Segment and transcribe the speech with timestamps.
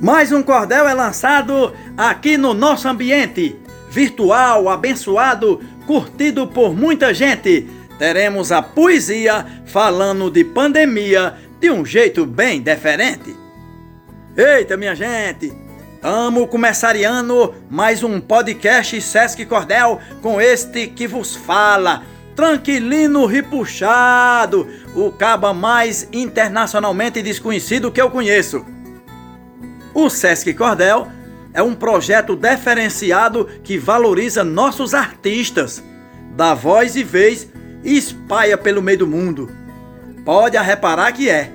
[0.00, 3.60] Mais um cordel é lançado aqui no nosso ambiente,
[3.90, 7.68] virtual, abençoado, curtido por muita gente.
[7.98, 13.36] Teremos a poesia falando de pandemia de um jeito bem diferente.
[14.34, 15.52] Eita, minha gente!
[16.02, 25.12] Amo começariando mais um podcast Sesc Cordel com este que vos fala, Tranquilino Ripuxado, o
[25.12, 28.64] caba mais internacionalmente desconhecido que eu conheço.
[30.00, 31.08] O Sesc Cordel
[31.52, 35.84] é um projeto diferenciado que valoriza nossos artistas,
[36.34, 37.46] dá voz e vez
[37.84, 39.50] e espalha pelo meio do mundo.
[40.24, 41.52] Pode reparar que é.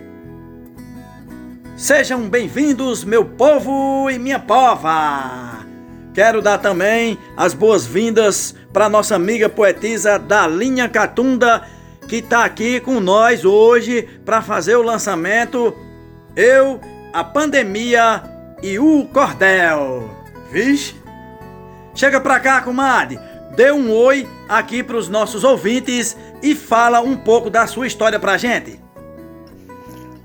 [1.75, 5.65] Sejam bem-vindos, meu povo e minha pova!
[6.13, 11.63] Quero dar também as boas-vindas para nossa amiga poetisa Dalinha Catunda,
[12.07, 15.75] que está aqui com nós hoje para fazer o lançamento
[16.35, 16.79] Eu,
[17.11, 20.09] a Pandemia e o Cordel.
[20.51, 20.95] Vixe!
[21.93, 23.19] Chega pra cá, comadre!
[23.55, 28.19] Dê um oi aqui para os nossos ouvintes e fala um pouco da sua história
[28.19, 28.79] pra gente.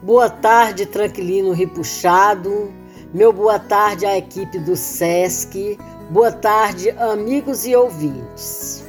[0.03, 2.73] Boa tarde, Tranquilino Ripuxado.
[3.15, 5.79] Meu boa tarde à equipe do SESC.
[6.11, 8.85] Boa tarde, amigos e ouvintes.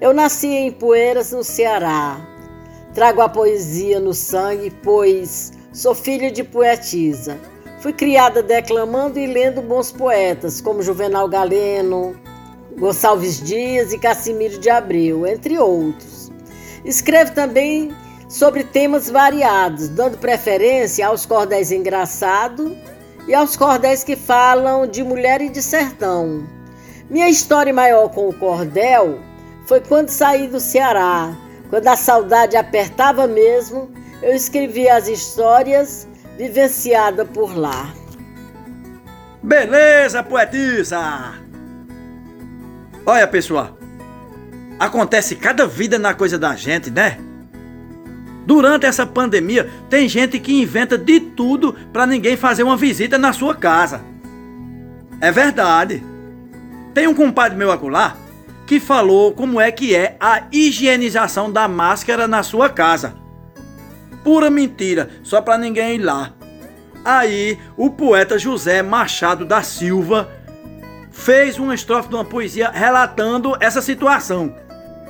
[0.00, 2.20] Eu nasci em Poeiras, no Ceará.
[2.94, 7.40] Trago a poesia no sangue, pois sou filha de poetisa.
[7.84, 12.18] Fui criada declamando e lendo bons poetas, como Juvenal Galeno,
[12.78, 16.32] Gonçalves Dias e Cassimiro de Abreu, entre outros.
[16.82, 17.94] Escrevo também
[18.26, 22.72] sobre temas variados, dando preferência aos cordéis engraçados
[23.28, 26.48] e aos cordéis que falam de mulher e de sertão.
[27.10, 29.18] Minha história maior com o cordel
[29.66, 31.36] foi quando saí do Ceará,
[31.68, 33.90] quando a saudade apertava mesmo,
[34.22, 37.92] eu escrevi as histórias vivenciadas por lá.
[39.42, 41.34] Beleza, poetisa!
[43.06, 43.76] Olha, pessoal,
[44.78, 47.18] acontece cada vida na coisa da gente, né?
[48.46, 53.32] Durante essa pandemia, tem gente que inventa de tudo para ninguém fazer uma visita na
[53.32, 54.02] sua casa.
[55.20, 56.02] É verdade.
[56.92, 58.16] Tem um compadre meu acolá
[58.66, 63.14] que falou como é que é a higienização da máscara na sua casa.
[64.24, 66.32] Pura mentira, só para ninguém ir lá.
[67.04, 70.30] Aí, o poeta José Machado da Silva
[71.12, 74.56] fez uma estrofe de uma poesia relatando essa situação.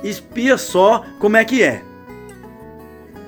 [0.03, 1.81] Espia só como é que é.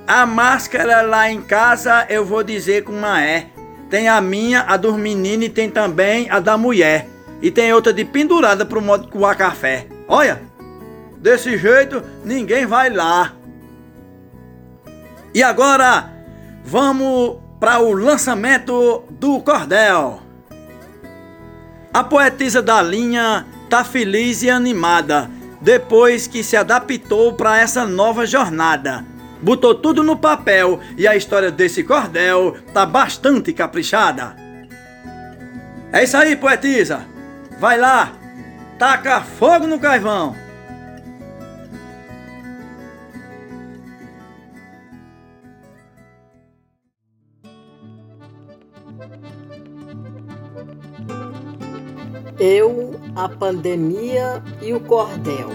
[0.06, 3.48] A máscara lá em casa eu vou dizer como é.
[3.90, 7.08] Tem a minha, a dos meninos e tem também a da mulher.
[7.42, 9.88] E tem outra de pendurada pro modo de coar café.
[10.08, 10.42] Olha,
[11.18, 13.37] desse jeito ninguém vai lá.
[15.38, 16.10] E agora
[16.66, 20.20] vamos para o lançamento do cordel.
[21.94, 25.30] A poetisa da linha tá feliz e animada
[25.62, 29.06] depois que se adaptou para essa nova jornada
[29.40, 34.36] botou tudo no papel e a história desse cordel tá bastante caprichada.
[35.94, 37.06] É isso aí, poetisa.
[37.60, 38.12] Vai lá,
[38.80, 40.47] taca fogo no carvão.
[52.40, 55.50] Eu, a pandemia e o cordel.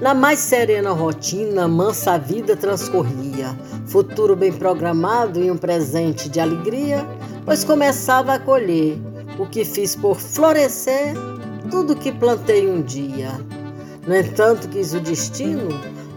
[0.00, 7.06] Na mais serena rotina, mansa vida transcorria, futuro bem programado e um presente de alegria,
[7.44, 8.98] pois começava a colher
[9.38, 11.14] o que fiz por florescer,
[11.70, 13.32] tudo que plantei um dia.
[14.06, 15.68] No entanto, quis o destino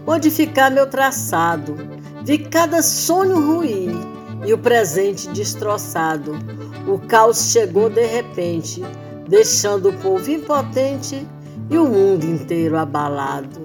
[0.06, 1.76] modificar meu traçado,
[2.24, 6.38] vi cada sonho ruir e o presente destroçado.
[6.86, 8.82] O caos chegou de repente,
[9.28, 11.26] deixando o povo impotente
[11.70, 13.60] e o mundo inteiro abalado.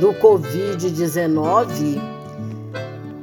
[0.00, 2.00] Do Covid-19,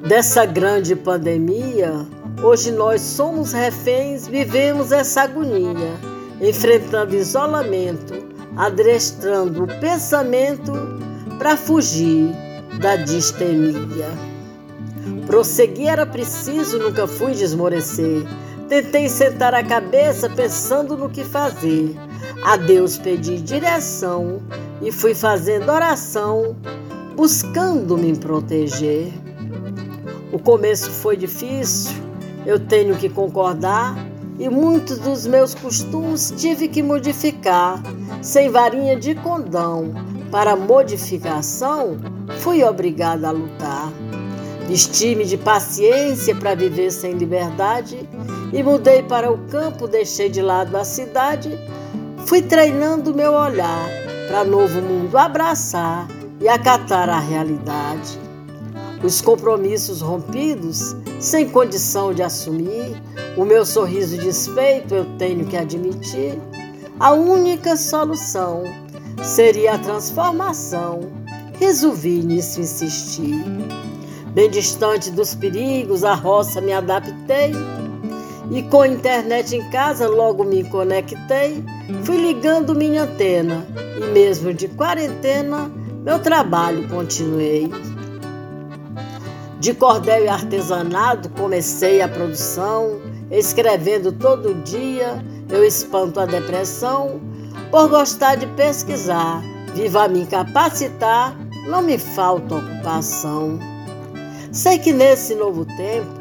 [0.07, 2.05] dessa grande pandemia,
[2.41, 5.93] hoje nós somos reféns, vivemos essa agonia,
[6.41, 8.13] enfrentando isolamento,
[8.57, 10.73] adestrando o pensamento
[11.37, 12.31] para fugir
[12.81, 14.32] da distemia.
[15.25, 18.23] Prosseguir era preciso, nunca fui desmorecer.
[18.67, 21.95] Tentei sentar a cabeça pensando no que fazer.
[22.43, 24.41] A Deus pedi direção
[24.81, 26.55] e fui fazendo oração,
[27.15, 29.13] buscando me proteger.
[30.31, 31.93] O começo foi difícil,
[32.45, 33.95] eu tenho que concordar,
[34.39, 37.81] e muitos dos meus costumes tive que modificar.
[38.21, 39.93] Sem varinha de condão,
[40.31, 41.97] para modificação,
[42.39, 43.91] fui obrigada a lutar.
[44.67, 48.07] Vesti-me de paciência para viver sem liberdade
[48.51, 51.59] e mudei para o campo, deixei de lado a cidade.
[52.25, 53.89] Fui treinando meu olhar
[54.27, 56.07] para novo mundo abraçar
[56.39, 58.19] e acatar a realidade.
[59.03, 63.01] Os compromissos rompidos, sem condição de assumir,
[63.35, 66.39] o meu sorriso desfeito eu tenho que admitir.
[66.99, 68.63] A única solução
[69.21, 71.01] seria a transformação.
[71.59, 73.43] Resolvi nisso insistir.
[74.33, 77.51] Bem distante dos perigos, a roça me adaptei.
[78.49, 81.63] E com a internet em casa, logo me conectei.
[82.03, 83.63] Fui ligando minha antena
[83.95, 85.71] e, mesmo de quarentena,
[86.03, 87.71] meu trabalho continuei.
[89.59, 97.21] De cordel e artesanato comecei a produção, escrevendo todo dia, eu espanto a depressão.
[97.69, 99.43] Por gostar de pesquisar,
[99.75, 101.37] viva me capacitar,
[101.67, 103.72] não me falta ocupação.
[104.53, 106.13] Sei que nesse novo tempo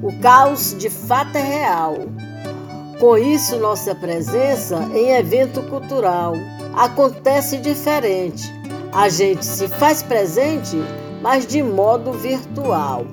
[0.00, 1.96] o caos de fato é real.
[3.00, 6.34] Com isso, nossa presença em evento cultural
[6.76, 8.48] acontece diferente.
[8.92, 10.76] A gente se faz presente,
[11.20, 13.04] mas de modo virtual.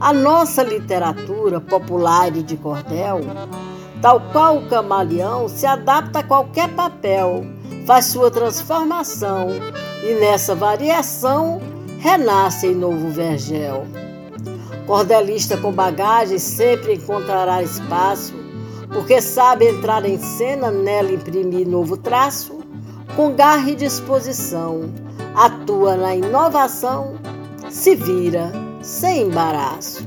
[0.00, 3.20] A nossa literatura popular e de cordel,
[4.02, 7.44] tal qual o camaleão, se adapta a qualquer papel,
[7.86, 9.50] faz sua transformação
[10.02, 11.60] e nessa variação
[12.00, 13.86] renasce em novo vergel.
[14.86, 18.34] Cordelista com bagagem sempre encontrará espaço,
[18.90, 22.58] porque sabe entrar em cena, nela imprimir novo traço,
[23.14, 24.90] com garra e disposição,
[25.34, 27.16] atua na inovação,
[27.68, 28.50] se vira
[28.80, 30.02] sem embaraço.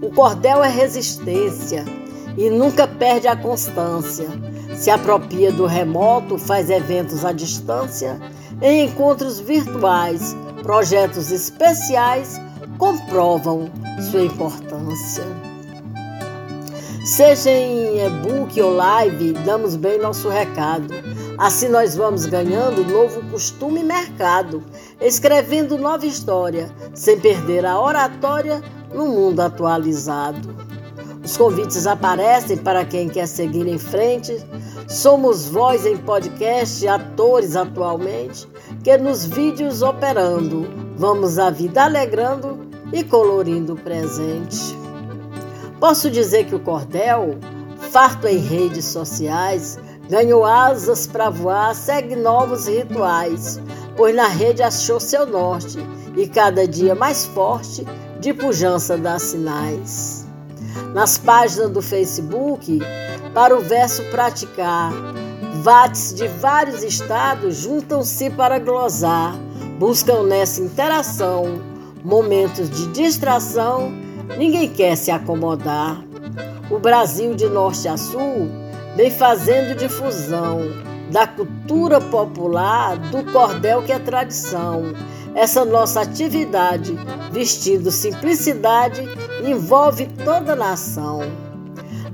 [0.00, 1.84] O cordel é resistência
[2.38, 4.28] e nunca perde a constância.
[4.74, 8.18] Se apropria do remoto, faz eventos à distância,
[8.62, 12.40] em encontros virtuais, projetos especiais
[12.78, 13.70] comprovam
[14.10, 15.24] sua importância.
[17.04, 20.94] Seja em e-book ou live, damos bem nosso recado.
[21.36, 24.62] Assim nós vamos ganhando novo costume e mercado,
[25.00, 28.62] escrevendo nova história, sem perder a oratória
[28.94, 30.54] no mundo atualizado.
[31.32, 34.36] Os convites aparecem para quem quer seguir em frente.
[34.86, 38.46] Somos voz em podcast, atores atualmente,
[38.84, 42.58] que nos vídeos operando, vamos a vida alegrando
[42.92, 44.76] e colorindo o presente.
[45.80, 47.38] Posso dizer que o cordel,
[47.90, 49.78] farto em redes sociais,
[50.10, 53.58] ganhou asas para voar, segue novos rituais,
[53.96, 55.78] pois na rede achou seu norte
[56.14, 57.86] e cada dia mais forte
[58.20, 60.21] de pujança dá sinais.
[60.94, 62.78] Nas páginas do Facebook,
[63.34, 64.92] para o verso praticar,
[65.62, 69.34] vates de vários estados juntam-se para glosar,
[69.78, 71.72] buscam nessa interação
[72.04, 73.92] momentos de distração,
[74.36, 76.02] ninguém quer se acomodar.
[76.70, 78.50] O Brasil de norte a sul
[78.96, 80.60] vem fazendo difusão
[81.10, 84.82] da cultura popular, do cordel que é tradição.
[85.34, 86.94] Essa nossa atividade,
[87.30, 89.02] vestindo simplicidade,
[89.44, 91.20] envolve toda a nação.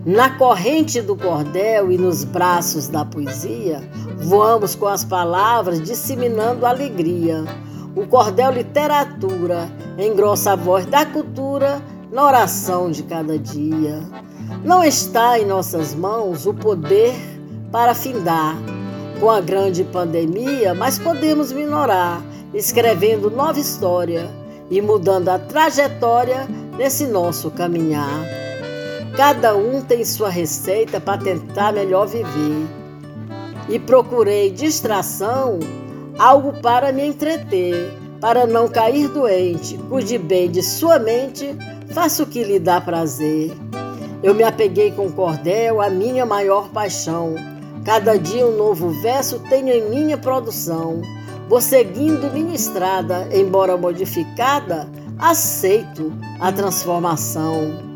[0.07, 3.83] Na corrente do cordel e nos braços da poesia,
[4.19, 7.45] voamos com as palavras disseminando alegria.
[7.97, 9.69] O cordel literatura
[9.99, 11.83] engrossa a voz da cultura
[12.13, 14.01] na oração de cada dia.
[14.65, 17.15] Não está em nossas mãos o poder
[17.71, 18.57] para findar
[19.21, 22.23] com a grande pandemia, mas podemos minorar,
[22.59, 24.29] escrevendo nova história
[24.69, 28.27] e mudando a trajetória nesse nosso caminhar.
[29.17, 32.67] Cada um tem sua receita para tentar melhor viver.
[33.69, 35.61] E procurei distração
[36.19, 41.57] algo para me entreter, para não cair doente, cuide bem de sua mente,
[41.93, 43.53] faça o que lhe dá prazer.
[44.21, 47.37] Eu me apeguei com cordel, a minha maior paixão.
[47.85, 51.01] Cada dia um novo verso tenho em minha produção.
[51.49, 54.89] Vou seguindo minha estrada, embora modificada,
[55.19, 57.87] aceito a transformação.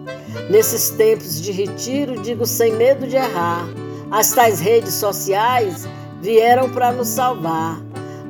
[0.51, 3.67] Nesses tempos de retiro, digo sem medo de errar,
[4.11, 5.87] as tais redes sociais
[6.21, 7.83] vieram para nos salvar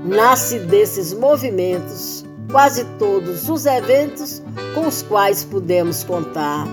[0.04, 4.42] nasce desses movimentos quase todos os eventos
[4.74, 6.66] com os quais podemos contar.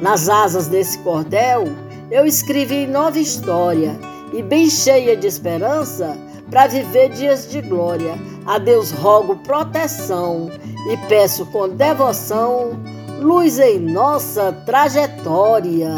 [0.00, 1.64] Nas asas desse cordel,
[2.10, 3.98] eu escrevi nova história
[4.32, 6.16] e bem cheia de esperança
[6.50, 8.14] para viver dias de glória.
[8.46, 10.50] A Deus rogo proteção
[10.90, 12.78] e peço com devoção
[13.20, 15.90] luz em nossa trajetória.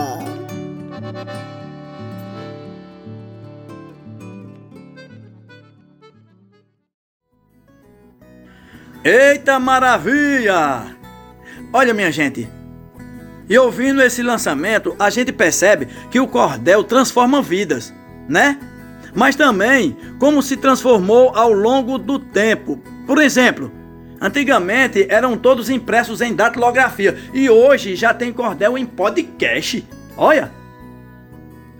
[9.05, 10.97] Eita maravilha!
[11.73, 12.49] Olha, minha gente.
[13.49, 17.95] E ouvindo esse lançamento, a gente percebe que o cordel transforma vidas,
[18.29, 18.59] né?
[19.17, 22.79] Mas também como se transformou ao longo do tempo.
[23.07, 23.73] Por exemplo,
[24.21, 29.83] antigamente eram todos impressos em datilografia e hoje já tem cordel em podcast.
[30.19, 30.53] Olha!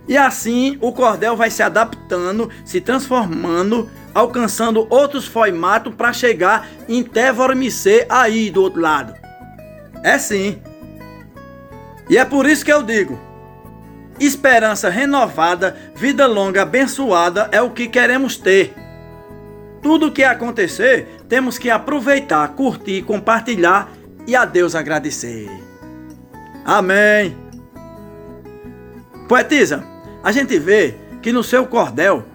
[0.07, 7.03] E assim o cordel vai se adaptando, se transformando, alcançando outros formatos para chegar em
[7.03, 9.13] Tevormicê aí do outro lado.
[10.03, 10.59] É sim.
[12.09, 13.26] E é por isso que eu digo:
[14.19, 18.73] esperança renovada, vida longa abençoada é o que queremos ter.
[19.81, 23.91] Tudo o que acontecer, temos que aproveitar, curtir, compartilhar
[24.25, 25.49] e a Deus agradecer.
[26.65, 27.37] Amém.
[29.27, 29.83] Poetisa,
[30.23, 32.25] a gente vê que no seu cordel,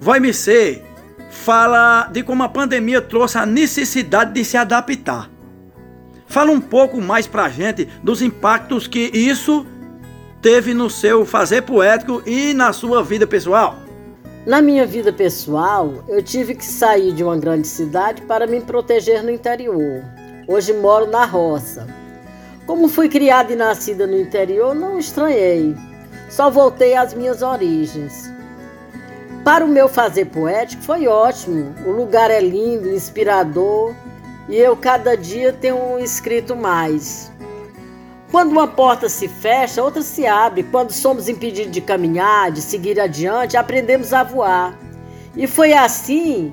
[0.00, 0.84] vai me ser
[1.30, 5.30] fala de como a pandemia trouxe a necessidade de se adaptar.
[6.26, 9.66] Fala um pouco mais pra gente dos impactos que isso
[10.42, 13.76] teve no seu fazer poético e na sua vida pessoal.
[14.44, 19.22] Na minha vida pessoal, eu tive que sair de uma grande cidade para me proteger
[19.22, 20.02] no interior.
[20.48, 21.86] Hoje moro na roça.
[22.66, 25.76] Como fui criada e nascida no interior, não estranhei.
[26.28, 28.28] Só voltei às minhas origens.
[29.44, 31.72] Para o meu fazer poético foi ótimo.
[31.86, 33.94] O lugar é lindo, inspirador
[34.48, 37.30] e eu cada dia tenho escrito mais.
[38.32, 40.62] Quando uma porta se fecha, outra se abre.
[40.62, 44.74] Quando somos impedidos de caminhar, de seguir adiante, aprendemos a voar.
[45.36, 46.50] E foi assim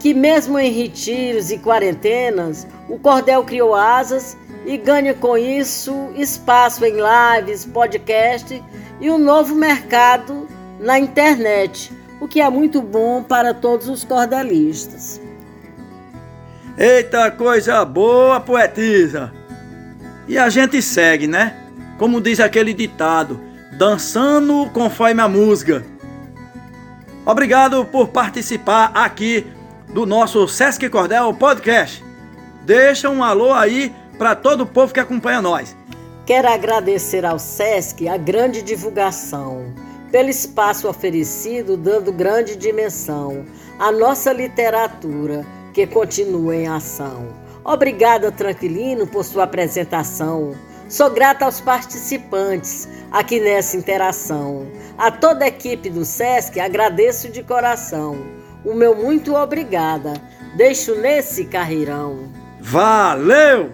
[0.00, 6.82] que, mesmo em retiros e quarentenas, o cordel criou asas e ganha com isso espaço
[6.86, 8.64] em lives, podcast
[8.98, 10.48] e um novo mercado
[10.80, 11.92] na internet,
[12.22, 15.20] o que é muito bom para todos os cordelistas.
[16.78, 19.37] Eita coisa boa, poetisa!
[20.28, 21.56] E a gente segue, né?
[21.98, 23.40] Como diz aquele ditado,
[23.72, 25.84] dançando conforme a música.
[27.24, 29.46] Obrigado por participar aqui
[29.92, 32.04] do nosso Sesc Cordel Podcast.
[32.64, 35.74] Deixa um alô aí para todo o povo que acompanha nós.
[36.26, 39.72] Quero agradecer ao Sesc a grande divulgação,
[40.12, 43.46] pelo espaço oferecido, dando grande dimensão
[43.78, 47.47] à nossa literatura que continua em ação.
[47.68, 50.54] Obrigada, Tranquilino, por sua apresentação.
[50.88, 54.66] Sou grata aos participantes aqui nessa interação.
[54.96, 58.24] A toda a equipe do SESC agradeço de coração.
[58.64, 60.14] O meu muito obrigada.
[60.56, 62.32] Deixo nesse carreirão.
[62.58, 63.70] Valeu!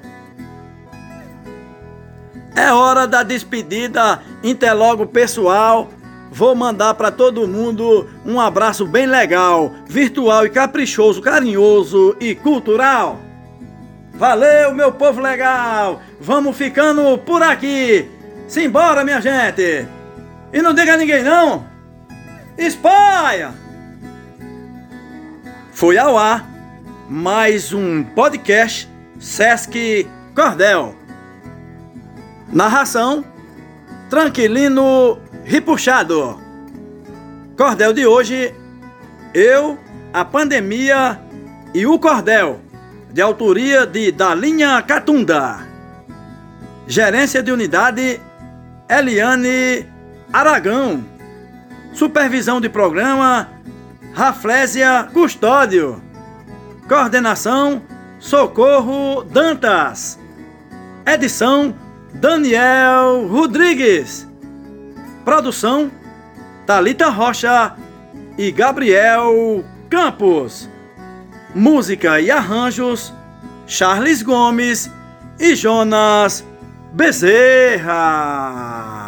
[2.57, 4.21] É hora da despedida.
[4.43, 5.89] Interlogo pessoal
[6.33, 13.21] vou mandar para todo mundo um abraço bem legal, virtual e caprichoso, carinhoso e cultural.
[14.15, 16.01] Valeu, meu povo legal!
[16.21, 18.09] Vamos ficando por aqui.
[18.47, 19.89] Simbora, minha gente!
[20.53, 21.67] E não diga a ninguém não!
[22.57, 23.53] Espalha!
[25.73, 26.49] Foi ao ar
[27.09, 30.95] mais um podcast Sesc Cordel.
[32.53, 33.25] Narração
[34.09, 36.41] Tranquilino Ripuxado.
[37.57, 38.55] Cordel de hoje,
[39.35, 39.77] eu,
[40.13, 41.21] a pandemia
[41.75, 42.61] e o cordel,
[43.15, 45.61] de autoria de Dalinha Catunda.
[46.85, 48.21] Gerência de unidade,
[48.91, 49.87] Eliane
[50.33, 51.05] Aragão.
[51.93, 53.49] Supervisão de programa,
[54.13, 56.03] Raflésia Custódio.
[56.89, 57.83] Coordenação,
[58.19, 60.19] Socorro Dantas.
[61.07, 61.73] Edição,
[62.15, 64.29] Daniel Rodrigues.
[65.25, 65.89] Produção:
[66.67, 67.77] Talita Rocha
[68.37, 70.74] e Gabriel Campos.
[71.55, 73.15] Música e arranjos:
[73.67, 74.91] Charles Gomes
[75.39, 76.45] e Jonas
[76.93, 79.04] Bezerra.